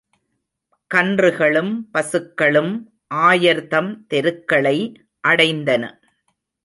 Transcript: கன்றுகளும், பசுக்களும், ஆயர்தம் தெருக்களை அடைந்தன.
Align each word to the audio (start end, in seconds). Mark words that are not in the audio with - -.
கன்றுகளும், 0.91 1.73
பசுக்களும், 1.91 2.73
ஆயர்தம் 3.13 3.91
தெருக்களை 4.07 4.77
அடைந்தன. 5.27 5.83